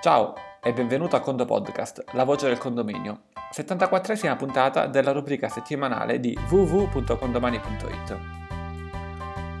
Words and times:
Ciao 0.00 0.32
e 0.62 0.72
benvenuto 0.72 1.16
a 1.16 1.20
Condo 1.20 1.44
Podcast, 1.44 2.04
la 2.12 2.22
voce 2.22 2.46
del 2.46 2.56
condominio, 2.56 3.22
74esima 3.52 4.36
puntata 4.36 4.86
della 4.86 5.10
rubrica 5.10 5.48
settimanale 5.48 6.20
di 6.20 6.38
www.condomani.it. 6.48 8.18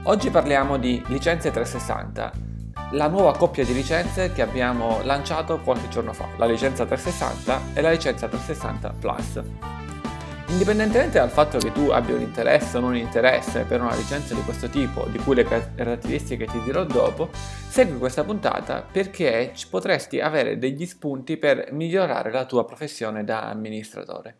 Oggi 0.04 0.30
parliamo 0.30 0.76
di 0.76 1.02
licenze 1.08 1.50
360, 1.50 2.32
la 2.92 3.08
nuova 3.08 3.36
coppia 3.36 3.64
di 3.64 3.74
licenze 3.74 4.30
che 4.30 4.42
abbiamo 4.42 5.00
lanciato 5.02 5.58
qualche 5.58 5.88
giorno 5.88 6.12
fa, 6.12 6.28
la 6.36 6.46
licenza 6.46 6.86
360 6.86 7.74
e 7.74 7.80
la 7.80 7.90
licenza 7.90 8.28
360 8.28 8.94
Plus. 8.96 9.42
Indipendentemente 10.50 11.18
dal 11.18 11.28
fatto 11.28 11.58
che 11.58 11.72
tu 11.72 11.90
abbia 11.90 12.14
un 12.14 12.22
interesse 12.22 12.78
o 12.78 12.80
non 12.80 12.96
interesse 12.96 13.64
per 13.64 13.82
una 13.82 13.94
licenza 13.94 14.34
di 14.34 14.40
questo 14.40 14.68
tipo, 14.68 15.06
di 15.10 15.18
cui 15.18 15.34
le 15.34 15.44
caratteristiche 15.44 16.46
ti 16.46 16.60
dirò 16.62 16.84
dopo, 16.84 17.28
segui 17.32 17.98
questa 17.98 18.24
puntata 18.24 18.82
perché 18.82 19.52
potresti 19.68 20.20
avere 20.20 20.58
degli 20.58 20.86
spunti 20.86 21.36
per 21.36 21.68
migliorare 21.72 22.30
la 22.32 22.46
tua 22.46 22.64
professione 22.64 23.24
da 23.24 23.42
amministratore 23.42 24.36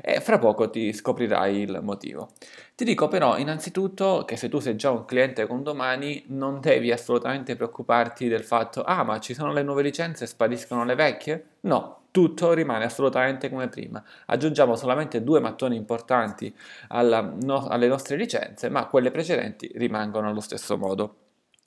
e 0.00 0.20
fra 0.20 0.38
poco 0.38 0.68
ti 0.68 0.92
scoprirai 0.92 1.60
il 1.60 1.78
motivo. 1.80 2.30
Ti 2.74 2.84
dico 2.84 3.06
però 3.06 3.38
innanzitutto 3.38 4.24
che 4.26 4.36
se 4.36 4.48
tu 4.48 4.58
sei 4.58 4.74
già 4.74 4.90
un 4.90 5.04
cliente 5.04 5.46
con 5.46 5.62
domani 5.62 6.24
non 6.28 6.60
devi 6.60 6.90
assolutamente 6.90 7.54
preoccuparti 7.54 8.26
del 8.26 8.42
fatto 8.42 8.82
ah 8.82 9.04
ma 9.04 9.20
ci 9.20 9.32
sono 9.32 9.52
le 9.52 9.62
nuove 9.62 9.82
licenze 9.82 10.24
e 10.24 10.26
spariscono 10.26 10.84
le 10.84 10.96
vecchie? 10.96 11.44
No, 11.60 12.01
tutto 12.12 12.52
rimane 12.52 12.84
assolutamente 12.84 13.50
come 13.50 13.68
prima. 13.68 14.02
Aggiungiamo 14.26 14.76
solamente 14.76 15.24
due 15.24 15.40
mattoni 15.40 15.74
importanti 15.76 16.54
alla, 16.88 17.20
no, 17.22 17.66
alle 17.66 17.88
nostre 17.88 18.16
licenze, 18.16 18.68
ma 18.68 18.86
quelle 18.86 19.10
precedenti 19.10 19.68
rimangono 19.74 20.28
allo 20.28 20.40
stesso 20.40 20.76
modo. 20.78 21.21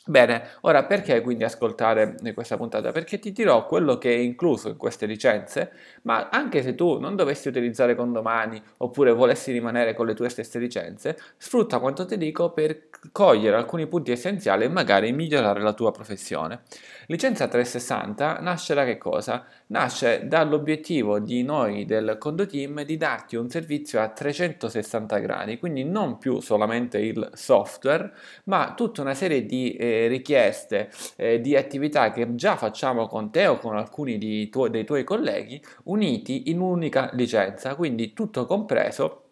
Bene, 0.07 0.49
ora 0.61 0.83
perché 0.83 1.19
quindi 1.21 1.45
ascoltare 1.45 2.15
questa 2.35 2.57
puntata? 2.57 2.91
Perché 2.91 3.17
ti 3.17 3.31
dirò 3.31 3.65
quello 3.65 3.97
che 3.97 4.13
è 4.13 4.17
incluso 4.19 4.69
in 4.69 4.77
queste 4.77 5.07
licenze, 5.07 5.71
ma 6.03 6.29
anche 6.29 6.61
se 6.61 6.75
tu 6.75 6.99
non 6.99 7.15
dovessi 7.15 7.47
utilizzare 7.47 7.95
condomani 7.95 8.61
oppure 8.77 9.11
volessi 9.13 9.51
rimanere 9.51 9.95
con 9.95 10.05
le 10.05 10.13
tue 10.13 10.29
stesse 10.29 10.59
licenze, 10.59 11.17
sfrutta 11.37 11.79
quanto 11.79 12.05
ti 12.05 12.17
dico 12.17 12.51
per 12.51 12.89
cogliere 13.11 13.55
alcuni 13.55 13.87
punti 13.87 14.11
essenziali 14.11 14.65
e 14.65 14.69
magari 14.69 15.11
migliorare 15.11 15.59
la 15.61 15.73
tua 15.73 15.89
professione. 15.89 16.61
Licenza 17.07 17.47
360 17.47 18.41
nasce 18.41 18.75
da 18.75 18.85
che 18.85 18.99
cosa? 18.99 19.43
Nasce 19.67 20.27
dall'obiettivo 20.27 21.17
di 21.17 21.41
noi 21.41 21.85
del 21.85 22.17
Condo 22.19 22.45
Team 22.45 22.83
di 22.83 22.97
darti 22.97 23.37
un 23.37 23.49
servizio 23.49 23.99
a 23.99 24.09
360 24.09 25.17
gradi, 25.17 25.57
quindi 25.57 25.83
non 25.83 26.19
più 26.19 26.41
solamente 26.41 26.99
il 26.99 27.27
software, 27.33 28.11
ma 28.45 28.73
tutta 28.75 29.01
una 29.01 29.15
serie 29.15 29.45
di 29.47 29.73
eh, 29.73 29.94
richieste, 30.07 30.89
eh, 31.15 31.41
di 31.41 31.55
attività 31.55 32.11
che 32.11 32.35
già 32.35 32.55
facciamo 32.57 33.07
con 33.07 33.31
te 33.31 33.47
o 33.47 33.57
con 33.57 33.75
alcuni 33.77 34.49
tu- 34.49 34.67
dei 34.67 34.83
tuoi 34.85 35.03
colleghi 35.03 35.61
uniti 35.85 36.49
in 36.49 36.59
un'unica 36.59 37.09
licenza, 37.13 37.75
quindi 37.75 38.13
tutto 38.13 38.45
compreso 38.45 39.24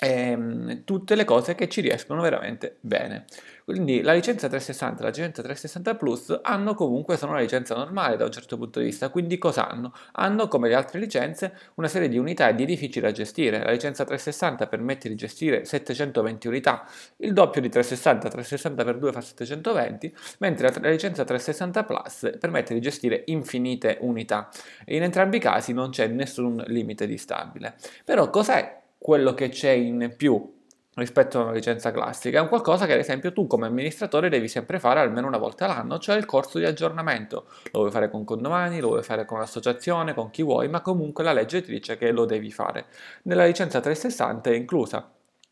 ehm, 0.00 0.84
tutte 0.84 1.14
le 1.14 1.24
cose 1.24 1.54
che 1.54 1.68
ci 1.68 1.80
riescono 1.80 2.22
veramente 2.22 2.76
bene. 2.80 3.26
Quindi 3.64 4.02
la 4.02 4.14
licenza 4.14 4.48
360 4.48 4.98
e 4.98 5.02
la 5.02 5.10
licenza 5.10 5.42
360 5.42 5.94
Plus 5.94 6.40
hanno 6.42 6.74
comunque, 6.74 7.16
sono 7.16 7.32
una 7.32 7.40
licenza 7.40 7.76
normale 7.76 8.16
da 8.16 8.24
un 8.24 8.32
certo 8.32 8.56
punto 8.56 8.80
di 8.80 8.86
vista, 8.86 9.10
quindi 9.10 9.38
cosa 9.38 9.68
hanno? 9.68 9.92
Hanno 10.12 10.48
come 10.48 10.68
le 10.68 10.74
altre 10.74 10.98
licenze 10.98 11.52
una 11.74 11.86
serie 11.86 12.08
di 12.08 12.18
unità 12.18 12.48
e 12.48 12.54
di 12.56 12.64
edifici 12.64 12.98
da 12.98 13.12
gestire. 13.12 13.62
La 13.62 13.70
licenza 13.70 14.04
360 14.04 14.66
permette 14.66 15.08
di 15.08 15.14
gestire 15.14 15.64
720 15.64 16.48
unità, 16.48 16.84
il 17.18 17.32
doppio 17.32 17.60
di 17.60 17.68
360, 17.68 18.28
360 18.28 18.84
per 18.84 18.98
2 18.98 19.12
fa 19.12 19.20
720, 19.20 20.14
mentre 20.38 20.72
la 20.80 20.90
licenza 20.90 21.22
360 21.22 21.84
Plus 21.84 22.30
permette 22.40 22.74
di 22.74 22.80
gestire 22.80 23.22
infinite 23.26 23.98
unità. 24.00 24.48
In 24.86 25.04
entrambi 25.04 25.36
i 25.36 25.40
casi 25.40 25.72
non 25.72 25.90
c'è 25.90 26.08
nessun 26.08 26.64
limite 26.66 27.06
di 27.06 27.16
stabile. 27.16 27.76
Però 28.04 28.30
cos'è 28.30 28.79
quello 29.02 29.32
che 29.32 29.48
c'è 29.48 29.70
in 29.70 30.12
più 30.14 30.58
rispetto 30.94 31.38
a 31.38 31.44
una 31.44 31.52
licenza 31.52 31.90
classica, 31.90 32.38
è 32.38 32.42
un 32.42 32.48
qualcosa 32.48 32.84
che 32.84 32.92
ad 32.92 32.98
esempio 32.98 33.32
tu 33.32 33.46
come 33.46 33.66
amministratore 33.66 34.28
devi 34.28 34.46
sempre 34.46 34.78
fare 34.78 35.00
almeno 35.00 35.26
una 35.26 35.38
volta 35.38 35.66
l'anno, 35.66 35.98
cioè 35.98 36.16
il 36.16 36.26
corso 36.26 36.58
di 36.58 36.66
aggiornamento. 36.66 37.46
Lo 37.72 37.80
vuoi 37.80 37.90
fare 37.90 38.10
con 38.10 38.24
condomani, 38.24 38.78
lo 38.78 38.88
vuoi 38.88 39.02
fare 39.02 39.24
con 39.24 39.38
l'associazione, 39.38 40.12
con 40.12 40.28
chi 40.28 40.42
vuoi, 40.42 40.68
ma 40.68 40.82
comunque 40.82 41.24
la 41.24 41.32
legge 41.32 41.62
ti 41.62 41.70
dice 41.70 41.96
che 41.96 42.10
lo 42.10 42.26
devi 42.26 42.50
fare. 42.50 42.86
Nella 43.22 43.46
licenza 43.46 43.80
360 43.80 44.50
è 44.50 44.54
inclusa 44.54 45.10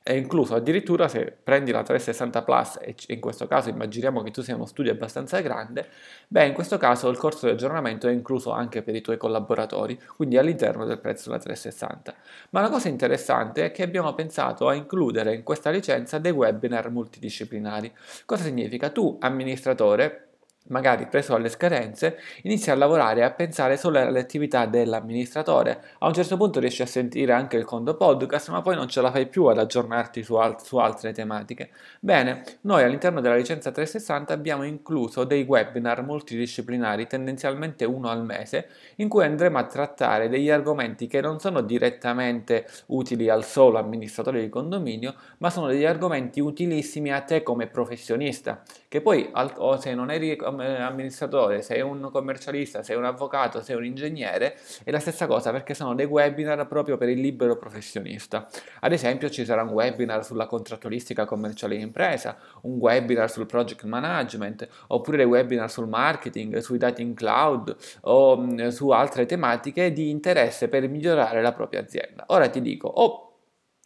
è 0.09 0.13
incluso 0.13 0.55
addirittura 0.55 1.07
se 1.07 1.37
prendi 1.43 1.71
la 1.71 1.83
360 1.83 2.41
Plus 2.41 2.79
e 2.81 2.95
in 3.09 3.21
questo 3.21 3.47
caso 3.47 3.69
immaginiamo 3.69 4.23
che 4.23 4.31
tu 4.31 4.41
sia 4.41 4.55
uno 4.55 4.65
studio 4.65 4.91
abbastanza 4.91 5.39
grande, 5.41 5.87
beh 6.29 6.47
in 6.47 6.55
questo 6.55 6.79
caso 6.79 7.11
il 7.11 7.19
corso 7.19 7.45
di 7.45 7.53
aggiornamento 7.53 8.09
è 8.09 8.13
incluso 8.13 8.51
anche 8.51 8.81
per 8.81 8.95
i 8.95 9.03
tuoi 9.03 9.19
collaboratori, 9.19 10.01
quindi 10.17 10.39
all'interno 10.39 10.87
del 10.87 10.99
prezzo 10.99 11.29
della 11.29 11.43
360. 11.43 12.15
Ma 12.51 12.63
la 12.63 12.71
cosa 12.71 12.89
interessante 12.89 13.67
è 13.67 13.71
che 13.71 13.83
abbiamo 13.83 14.15
pensato 14.15 14.67
a 14.67 14.73
includere 14.73 15.35
in 15.35 15.43
questa 15.43 15.69
licenza 15.69 16.17
dei 16.17 16.33
webinar 16.33 16.91
multidisciplinari. 16.91 17.93
Cosa 18.25 18.45
significa? 18.45 18.89
Tu 18.89 19.15
amministratore 19.21 20.28
magari 20.69 21.07
preso 21.07 21.35
alle 21.35 21.49
scadenze, 21.49 22.19
inizi 22.43 22.71
a 22.71 22.75
lavorare 22.75 23.21
e 23.21 23.25
a 23.25 23.31
pensare 23.31 23.77
solo 23.77 23.99
alle 23.99 24.21
attività 24.21 24.67
dell'amministratore. 24.67 25.83
A 25.99 26.07
un 26.07 26.15
certo 26.15 26.37
punto 26.37 26.61
riesci 26.61 26.83
a 26.83 26.87
sentire 26.87 27.33
anche 27.33 27.57
il 27.57 27.65
condo 27.65 27.97
podcast, 27.97 28.51
ma 28.51 28.63
poi 28.63 28.75
non 28.75 28.89
ce 28.89 29.01
la 29.01 29.11
fai 29.11 29.27
più 29.27 29.47
ad 29.47 29.59
aggiornarti 29.59 30.23
su, 30.23 30.35
al- 30.35 30.61
su 30.63 30.77
altre 30.79 31.13
tematiche. 31.13 31.71
Bene, 32.01 32.43
noi 32.63 32.83
all'interno 32.83 33.21
della 33.21 33.37
licenza 33.37 33.71
360 33.71 34.33
abbiamo 34.33 34.65
incluso 34.65 35.25
dei 35.25 35.45
webinar 35.45 36.03
multidisciplinari, 36.03 37.07
tendenzialmente 37.07 37.85
uno 37.85 38.09
al 38.09 38.25
mese, 38.25 38.69
in 38.97 39.09
cui 39.09 39.25
andremo 39.25 39.59
a 39.59 39.65
trattare 39.65 40.29
degli 40.29 40.51
argomenti 40.51 41.07
che 41.07 41.21
non 41.21 41.39
sono 41.41 41.61
direttamente 41.61 42.67
utili 42.87 43.29
al 43.29 43.45
solo 43.45 43.79
amministratore 43.79 44.41
di 44.41 44.49
condominio, 44.49 45.15
ma 45.39 45.51
sono 45.51 45.67
degli 45.67 45.85
argomenti 45.85 46.41
utilissimi 46.41 47.13
a 47.13 47.21
te 47.21 47.43
come 47.43 47.67
professionista, 47.67 48.63
che 48.89 49.01
poi 49.01 49.31
o 49.57 49.79
se 49.81 49.95
non 49.95 50.11
eri 50.11 50.37
amministratore, 50.61 51.63
sei 51.63 51.81
un 51.81 52.09
commercialista, 52.11 52.83
sei 52.83 52.97
un 52.97 53.05
avvocato, 53.05 53.63
sei 53.63 53.77
un 53.77 53.85
ingegnere, 53.85 54.57
è 54.85 54.91
la 54.91 54.99
stessa 54.99 55.27
cosa 55.27 55.51
perché 55.51 55.75
sono 55.75 55.95
dei 55.95 56.07
webinar 56.07 56.67
proprio 56.67 56.97
per 56.97 57.09
il 57.09 57.21
libero 57.21 57.57
professionista. 57.57 58.49
Ad 58.81 58.93
esempio 58.93 59.31
ci 59.31 59.45
sarà 59.45 59.63
un 59.63 59.71
webinar 59.71 60.25
sulla 60.25 60.47
contrattualistica 60.47 61.25
commerciale 61.25 61.75
in 61.75 61.83
impresa, 61.83 62.37
un 62.63 62.79
webinar 62.79 63.31
sul 63.31 63.47
project 63.47 63.85
management, 63.85 64.67
oppure 64.89 65.17
dei 65.17 65.27
webinar 65.27 65.71
sul 65.71 65.89
marketing, 65.89 66.59
sui 66.59 66.79
dati 66.79 67.03
in 67.03 67.15
cloud 67.15 67.77
o 68.03 68.37
mh, 68.37 68.69
su 68.69 68.91
altre 68.91 69.27
tematiche 69.27 69.93
di 69.93 70.11
interesse 70.11 70.69
per 70.69 70.89
migliorare 70.89 71.43
la 71.43 71.53
propria 71.53 71.81
azienda. 71.81 72.25
Ora 72.29 72.49
ti 72.49 72.61
dico, 72.61 72.89
oh, 72.89 73.28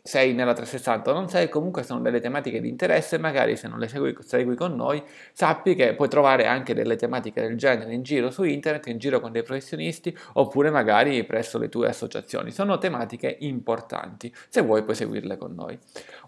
sei 0.05 0.35
nella 0.35 0.53
360 0.53 1.11
o 1.11 1.15
non 1.15 1.29
sei, 1.29 1.49
comunque 1.49 1.85
sono 1.85 2.01
delle 2.01 2.19
tematiche 2.19 2.61
di 2.61 2.69
interesse, 2.69 3.19
magari 3.19 3.57
se 3.57 3.69
non 3.69 3.79
le 3.79 3.87
segui, 3.87 4.17
segui, 4.19 4.57
con 4.57 4.75
noi, 4.75 5.01
sappi 5.33 5.77
che 5.77 5.95
puoi 5.95 6.09
trovare 6.09 6.47
anche 6.47 6.75
delle 6.75 6.97
tematiche 6.97 7.41
del 7.41 7.57
genere 7.57 7.95
in 7.95 8.03
giro 8.03 8.33
su 8.33 8.43
internet, 8.43 8.89
in 8.89 8.99
giro 8.99 9.21
con 9.21 9.31
dei 9.31 9.45
professionisti, 9.45 10.17
oppure 10.33 10.71
magari 10.71 11.23
presso 11.23 11.57
le 11.57 11.69
tue 11.69 11.89
associazioni. 11.89 12.51
Sono 12.51 12.79
tematiche 12.79 13.37
importanti, 13.41 14.35
se 14.49 14.61
vuoi 14.63 14.83
puoi 14.83 14.97
seguirle 14.97 15.37
con 15.37 15.55
noi. 15.55 15.79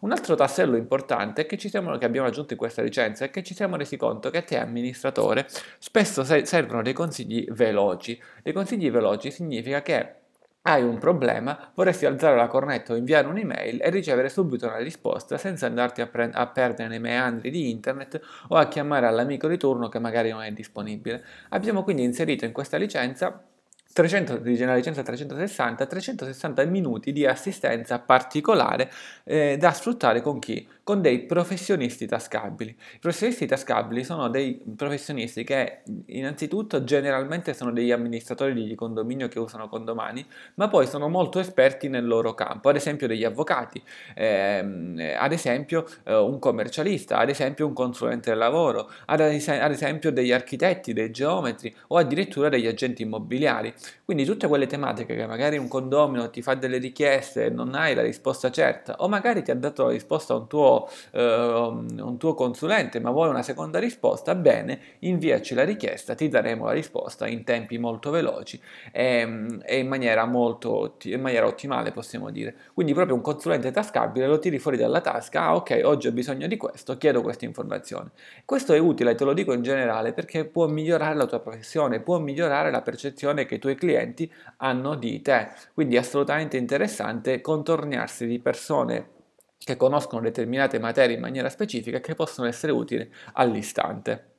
Un 0.01 0.13
altro 0.13 0.37
tassello 0.37 0.77
importante 0.77 1.45
che, 1.45 1.59
siamo, 1.59 1.99
che 1.99 2.05
abbiamo 2.05 2.29
aggiunto 2.29 2.53
in 2.53 2.59
questa 2.59 2.81
licenza 2.81 3.25
è 3.25 3.31
che 3.31 3.43
ci 3.43 3.55
siamo 3.55 3.75
resi 3.75 3.97
conto 3.97 4.31
che 4.31 4.39
a 4.39 4.43
te 4.43 4.57
amministratore 4.57 5.49
spesso 5.81 6.23
servono 6.23 6.83
dei 6.83 6.93
consigli 6.93 7.45
veloci. 7.51 8.21
Dei 8.41 8.53
consigli 8.53 8.89
veloci 8.89 9.33
significa 9.33 9.83
che 9.83 10.23
hai 10.67 10.83
un 10.83 10.99
problema, 10.99 11.71
vorresti 11.75 12.07
alzare 12.07 12.37
la 12.37 12.47
cornetta 12.47 12.95
o 12.95 12.97
inviare 12.97 13.27
un'email 13.27 13.83
e 13.83 13.91
ricevere 13.91 14.31
subito 14.31 14.67
una 14.67 14.79
risposta 14.79 15.37
senza 15.37 15.67
andarti 15.67 16.01
a, 16.01 16.07
pre- 16.07 16.31
a, 16.33 16.47
perdere 16.47 16.89
nei 16.89 17.01
meandri 17.01 17.51
di 17.51 17.71
internet 17.71 18.19
o 18.49 18.57
a 18.57 18.67
chiamare 18.69 19.07
all'amico 19.07 19.47
di 19.47 19.59
turno 19.59 19.89
che 19.91 19.99
magari 19.99 20.31
non 20.31 20.43
è 20.43 20.51
disponibile. 20.53 21.23
Abbiamo 21.51 21.83
quindi 21.83 22.03
inserito 22.03 22.47
in 22.47 22.53
questa 22.53 22.79
licenza 22.79 23.45
300, 23.95 24.41
la 24.43 24.75
licenza 24.75 25.05
360, 25.05 25.87
360 25.87 26.65
minuti 26.65 27.13
di 27.13 27.25
assistenza 27.27 28.01
particolare 28.01 28.91
eh, 29.23 29.57
da 29.57 29.71
sfruttare 29.71 30.21
con 30.21 30.41
chi? 30.41 30.67
Con 30.83 31.01
dei 31.01 31.21
professionisti 31.21 32.05
tascabili. 32.05 32.71
I 32.71 32.99
professionisti 32.99 33.47
tascabili 33.47 34.03
sono 34.03 34.29
dei 34.29 34.61
professionisti 34.77 35.45
che 35.45 35.83
innanzitutto 36.07 36.83
generalmente 36.83 37.55
sono 37.55 37.71
degli 37.71 37.93
amministratori 37.93 38.53
di 38.53 38.75
condominio 38.75 39.29
che 39.29 39.39
usano 39.39 39.69
condomani, 39.69 40.27
ma 40.55 40.67
poi 40.67 40.89
sono 40.89 41.09
molto 41.09 41.39
esperti 41.39 41.89
nel 41.89 42.05
loro 42.05 42.35
campo, 42.35 42.71
ad 42.71 42.75
esempio 42.75 43.07
degli 43.07 43.25
avvocati, 43.25 43.81
ehm, 44.17 45.15
ad 45.17 45.31
esempio 45.31 45.87
eh, 46.03 46.17
un 46.17 46.41
commercialista, 46.41 47.19
ad 47.19 47.29
esempio 47.29 47.65
un 47.65 47.73
consulente 47.73 48.31
del 48.31 48.41
lavoro, 48.41 48.91
ad, 49.07 49.21
ad 49.21 49.71
esempio 49.71 50.11
degli 50.11 50.33
architetti, 50.33 50.93
dei 50.93 51.13
geometri 51.13 51.73
o 51.89 51.97
addirittura 51.97 52.49
degli 52.49 52.67
agenti 52.67 53.03
immobiliari 53.03 53.73
Quindi 54.05 54.25
tutte 54.25 54.47
quelle 54.49 54.67
tematiche 54.67 55.15
che 55.17 55.27
magari 55.27 55.57
un 55.57 55.69
condomino 55.69 56.31
ti 56.31 56.43
fa 56.43 56.55
delle 56.55 56.79
richieste 56.79 57.47
e 57.47 57.51
non 57.51 57.75
hai 57.75 57.95
la 57.95 58.03
risposta 58.03 58.51
certa, 58.51 58.97
o 58.99 59.09
magari 59.09 59.43
ti 59.43 59.51
ha 59.51 59.57
dato 59.57 59.85
la 59.85 59.91
risposta 59.93 60.35
un 60.35 60.47
tuo, 60.47 60.89
eh, 61.13 61.23
un 61.23 62.17
tuo 62.19 62.35
consulente, 62.35 63.01
ma 63.01 63.11
vuoi 63.11 63.29
una 63.29 63.43
seconda 63.43 63.79
risposta, 63.79 64.35
bene, 64.35 64.79
inviaci 65.01 65.55
la 65.55 65.65
richiesta, 65.65 66.15
ti 66.15 66.29
daremo 66.29 66.67
la 66.67 66.73
risposta 66.73 67.27
in 67.27 67.45
tempi 67.45 67.79
molto 67.79 68.11
veloci 68.11 68.61
e, 68.93 69.61
e 69.65 69.79
in, 69.79 69.89
maniera 69.89 70.25
molto, 70.27 70.97
in 71.05 71.21
maniera 71.21 71.47
ottimale, 71.47 71.93
possiamo 71.93 72.31
dire. 72.31 72.55
Quindi 72.75 72.93
proprio 72.93 73.15
un 73.15 73.23
consulente 73.23 73.71
tascabile 73.71 74.27
lo 74.27 74.39
tiri 74.39 74.59
fuori 74.59 74.77
dalla 74.77 75.01
tasca, 75.01 75.43
ah 75.43 75.55
ok, 75.57 75.81
oggi 75.85 76.09
ho 76.09 76.13
bisogno 76.13 76.47
di 76.47 76.57
questo, 76.57 76.99
chiedo 76.99 77.23
questa 77.23 77.45
informazione. 77.45 78.11
Questo 78.45 78.73
è 78.75 78.79
utile, 78.79 79.15
te 79.15 79.25
lo 79.25 79.33
dico 79.33 79.53
in 79.53 79.63
generale, 79.63 80.13
perché 80.13 80.45
può 80.45 80.67
migliorare 80.67 81.15
la 81.15 81.27
tua 81.27 81.41
professione, 81.41 82.01
può 82.01 82.19
migliorare 82.19 82.71
la 82.71 82.83
percezione 82.83 83.47
che 83.47 83.59
i 83.71 83.74
tuoi 83.75 83.77
clienti 83.77 84.33
hanno 84.59 84.95
di 84.95 85.21
te. 85.21 85.51
Quindi 85.73 85.97
è 85.97 85.99
assolutamente 85.99 86.57
interessante 86.57 87.41
contornarsi 87.41 88.27
di 88.27 88.39
persone 88.41 89.11
che 89.59 89.77
conoscono 89.77 90.23
determinate 90.23 90.79
materie 90.79 91.15
in 91.17 91.21
maniera 91.21 91.49
specifica 91.49 92.01
che 92.01 92.15
possono 92.15 92.47
essere 92.47 92.73
utili 92.73 93.11
all'istante. 93.35 94.34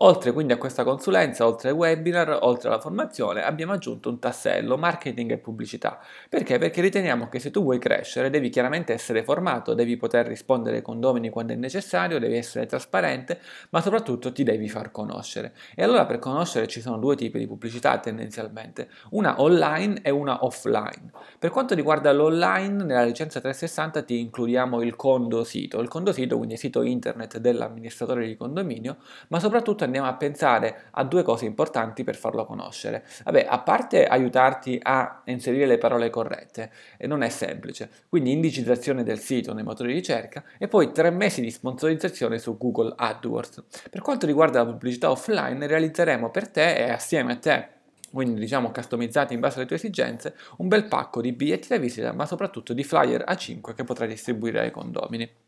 Oltre 0.00 0.32
quindi 0.32 0.52
a 0.52 0.58
questa 0.58 0.84
consulenza, 0.84 1.46
oltre 1.46 1.70
ai 1.70 1.74
webinar, 1.74 2.40
oltre 2.42 2.68
alla 2.68 2.78
formazione, 2.78 3.42
abbiamo 3.42 3.72
aggiunto 3.72 4.10
un 4.10 4.18
tassello 4.18 4.76
marketing 4.76 5.30
e 5.30 5.38
pubblicità. 5.38 5.98
Perché? 6.28 6.58
Perché 6.58 6.82
riteniamo 6.82 7.30
che 7.30 7.38
se 7.38 7.50
tu 7.50 7.62
vuoi 7.62 7.78
crescere 7.78 8.28
devi 8.28 8.50
chiaramente 8.50 8.92
essere 8.92 9.24
formato, 9.24 9.72
devi 9.72 9.96
poter 9.96 10.26
rispondere 10.26 10.76
ai 10.76 10.82
condomini 10.82 11.30
quando 11.30 11.54
è 11.54 11.56
necessario, 11.56 12.18
devi 12.18 12.36
essere 12.36 12.66
trasparente, 12.66 13.40
ma 13.70 13.80
soprattutto 13.80 14.32
ti 14.32 14.42
devi 14.42 14.68
far 14.68 14.90
conoscere. 14.90 15.54
E 15.74 15.82
allora 15.82 16.04
per 16.04 16.18
conoscere 16.18 16.66
ci 16.66 16.82
sono 16.82 16.98
due 16.98 17.16
tipi 17.16 17.38
di 17.38 17.46
pubblicità 17.46 17.96
tendenzialmente, 17.98 18.90
una 19.12 19.40
online 19.40 20.00
e 20.02 20.10
una 20.10 20.44
offline. 20.44 21.10
Per 21.38 21.48
quanto 21.48 21.74
riguarda 21.74 22.12
l'online, 22.12 22.84
nella 22.84 23.04
licenza 23.04 23.40
360 23.40 24.02
ti 24.02 24.20
includiamo 24.20 24.82
il 24.82 24.94
condo 24.94 25.42
sito, 25.42 25.80
il 25.80 25.88
condo 25.88 26.12
sito 26.12 26.36
quindi 26.36 26.52
il 26.52 26.60
sito 26.60 26.82
internet 26.82 27.38
dell'amministratore 27.38 28.26
di 28.26 28.36
condominio, 28.36 28.98
ma 29.28 29.40
soprattutto 29.40 29.84
andiamo 29.86 30.06
a 30.06 30.14
pensare 30.14 30.82
a 30.92 31.04
due 31.04 31.22
cose 31.22 31.46
importanti 31.46 32.04
per 32.04 32.16
farlo 32.16 32.44
conoscere. 32.44 33.04
Vabbè, 33.24 33.46
a 33.48 33.58
parte 33.60 34.06
aiutarti 34.06 34.78
a 34.82 35.22
inserire 35.24 35.66
le 35.66 35.78
parole 35.78 36.10
corrette, 36.10 36.70
e 36.96 37.06
non 37.06 37.22
è 37.22 37.28
semplice, 37.28 37.88
quindi 38.08 38.32
indicizzazione 38.32 39.02
del 39.02 39.18
sito 39.18 39.52
nei 39.52 39.64
motori 39.64 39.88
di 39.88 39.94
ricerca 39.94 40.44
e 40.58 40.68
poi 40.68 40.92
tre 40.92 41.10
mesi 41.10 41.40
di 41.40 41.50
sponsorizzazione 41.50 42.38
su 42.38 42.56
Google 42.56 42.92
AdWords. 42.96 43.64
Per 43.90 44.02
quanto 44.02 44.26
riguarda 44.26 44.62
la 44.62 44.70
pubblicità 44.70 45.10
offline, 45.10 45.66
realizzeremo 45.66 46.30
per 46.30 46.48
te 46.48 46.76
e 46.76 46.90
assieme 46.90 47.32
a 47.32 47.36
te 47.36 47.74
quindi 48.16 48.40
diciamo 48.40 48.70
customizzati 48.70 49.34
in 49.34 49.40
base 49.40 49.58
alle 49.58 49.66
tue 49.66 49.76
esigenze, 49.76 50.36
un 50.58 50.68
bel 50.68 50.86
pacco 50.86 51.20
di 51.20 51.32
biglietti 51.32 51.68
da 51.68 51.76
visita, 51.76 52.12
ma 52.12 52.24
soprattutto 52.24 52.72
di 52.72 52.82
flyer 52.82 53.24
A5 53.28 53.74
che 53.74 53.84
potrai 53.84 54.08
distribuire 54.08 54.60
ai 54.60 54.70
condomini. 54.70 55.45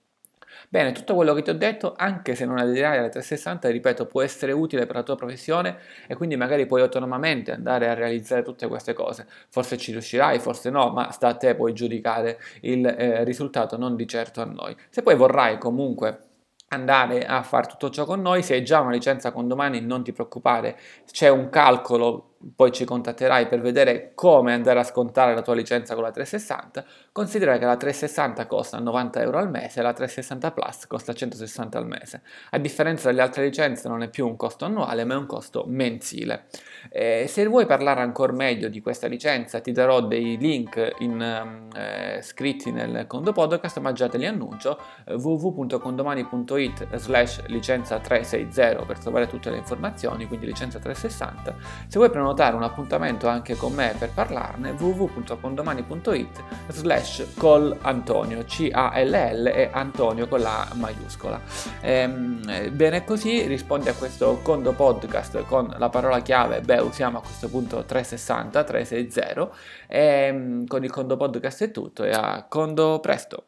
Bene, 0.69 0.93
tutto 0.93 1.15
quello 1.15 1.35
che 1.35 1.43
ti 1.43 1.51
ho 1.51 1.55
detto, 1.55 1.95
anche 1.97 2.35
se 2.35 2.45
non 2.45 2.59
aderirai 2.59 2.99
alla 2.99 3.09
360, 3.09 3.69
ripeto, 3.71 4.07
può 4.07 4.23
essere 4.23 4.53
utile 4.53 4.87
per 4.87 4.97
la 4.97 5.03
tua 5.03 5.17
professione 5.17 5.79
e 6.07 6.15
quindi 6.15 6.37
magari 6.37 6.67
puoi 6.67 6.83
autonomamente 6.83 7.53
andare 7.53 7.89
a 7.89 7.95
realizzare 7.95 8.43
tutte 8.43 8.67
queste 8.69 8.93
cose. 8.93 9.27
Forse 9.49 9.77
ci 9.77 9.93
riuscirai, 9.93 10.39
forse 10.39 10.71
no, 10.71 10.91
ma 10.91 11.11
sta 11.11 11.29
a 11.29 11.35
te 11.35 11.55
poi 11.55 11.73
giudicare 11.73 12.39
il 12.63 12.87
eh, 12.87 13.25
risultato, 13.25 13.77
non 13.77 13.97
di 13.97 14.07
certo 14.07 14.41
a 14.41 14.45
noi. 14.45 14.77
Se 14.91 15.03
poi 15.03 15.17
vorrai 15.17 15.59
comunque 15.59 16.25
andare 16.69 17.25
a 17.25 17.43
fare 17.43 17.67
tutto 17.67 17.91
ciò 17.91 18.05
con 18.05 18.21
noi, 18.21 18.43
se 18.43 18.55
hai 18.55 18.65
già 18.65 18.81
una 18.81 18.91
licenza 18.91 19.33
con 19.33 19.49
domani 19.49 19.81
non 19.81 20.03
ti 20.03 20.13
preoccupare, 20.13 20.79
c'è 21.11 21.29
un 21.29 21.49
calcolo 21.49 22.28
poi 22.55 22.71
ci 22.71 22.85
contatterai 22.85 23.49
per 23.49 23.61
vedere 23.61 24.13
come 24.15 24.53
andare 24.53 24.79
a 24.79 24.85
scontare 24.85 25.35
la 25.35 25.43
tua 25.43 25.55
licenza 25.55 25.95
con 25.95 26.05
la 26.05 26.13
360, 26.13 26.85
considera 27.11 27.59
che 27.59 27.65
la 27.65 27.77
360 27.77 28.47
costa 28.47 28.79
90 28.79 29.23
euro 29.23 29.39
al 29.39 29.51
mese 29.51 29.81
e 29.81 29.83
la 29.83 29.93
360 29.93 30.53
Plus 30.53 30.87
costa 30.87 31.13
160 31.13 31.79
al 31.79 31.87
mese. 31.87 32.23
A 32.51 32.59
differenza 32.59 33.09
delle 33.09 33.23
altre 33.23 33.45
licenze 33.45 33.89
non 33.89 34.03
è 34.03 34.09
più 34.09 34.27
un 34.27 34.37
costo 34.37 34.65
annuale 34.65 35.05
ma 35.05 35.15
è 35.15 35.17
un 35.17 35.27
costo 35.27 35.65
mensile. 35.67 36.45
Eh, 36.91 37.27
se 37.27 37.45
vuoi 37.47 37.67
parlare 37.67 38.03
ancora 38.03 38.33
meglio 38.33 38.69
di 38.69 38.81
questa 38.81 39.09
licenza 39.09 39.59
ti 39.61 39.73
darò 39.73 40.01
dei 40.01 40.37
link 40.37 40.95
in, 40.99 41.69
eh, 41.75 42.21
scritti 42.23 42.71
nel 42.71 43.07
Condo 43.09 43.33
Podcast 43.33 43.81
ma 43.81 43.93
già 43.93 44.09
te 44.09 44.17
li 44.17 44.27
annuncio 44.27 44.79
eh, 45.07 45.15
www.condomani.it 45.15 46.97
slash 46.97 47.45
licenza 47.47 47.99
360 47.99 48.85
per 48.85 48.99
trovare 48.99 49.27
tutte 49.27 49.51
le 49.51 49.57
informazioni 49.57 50.27
quindi 50.27 50.47
licenza 50.47 50.79
360 50.79 51.57
se 51.89 51.99
vuoi 51.99 52.11
prenotare 52.11 52.28
prenotare 52.29 52.57
un 52.57 52.63
appuntamento 52.63 53.29
anche 53.29 53.57
con 53.57 53.73
me 53.73 53.95
per 53.99 54.11
parlarne 54.11 54.73
www.condomani.it 54.73 56.43
slash 56.69 57.27
call 57.39 57.77
Antonio 57.83 58.45
C-A-L-L 58.45 59.47
e 59.47 59.71
Antonio 59.73 60.29
con 60.29 60.41
la 60.41 60.69
maiuscola. 60.75 61.41
Ehm, 61.81 62.71
bene 62.73 63.05
così 63.05 63.47
rispondi 63.47 63.89
a 63.89 63.95
questo 63.95 64.41
condo 64.43 64.73
podcast 64.73 65.43
con 65.45 65.75
la 65.79 65.89
parola 65.89 66.21
chiave 66.21 66.61
beh 66.61 66.81
usiamo 66.81 67.19
a 67.19 67.21
questo 67.21 67.49
punto 67.49 67.85
360 67.85 68.65
360 68.65 69.51
e 69.87 70.65
con 70.67 70.85
il 70.85 70.91
condo 70.91 71.17
podcast 71.17 71.63
è 71.65 71.71
tutto 71.71 72.05
e 72.05 72.11
a 72.11 72.45
condo 72.49 73.01
presto 73.01 73.48